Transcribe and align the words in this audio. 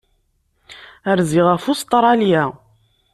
Rziɣ 1.19 1.47
ɣef 1.49 1.65
Ustṛalya. 1.73 2.43